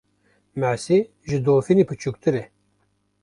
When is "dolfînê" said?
1.45-1.83